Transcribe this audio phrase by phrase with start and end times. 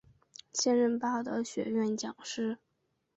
[0.51, 2.57] 现任巴德学院讲师。